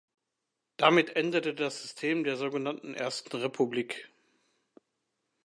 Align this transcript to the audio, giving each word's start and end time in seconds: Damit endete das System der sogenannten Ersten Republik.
Damit 0.77 1.15
endete 1.15 1.53
das 1.53 1.79
System 1.83 2.23
der 2.23 2.35
sogenannten 2.35 2.95
Ersten 2.95 3.37
Republik. 3.37 4.09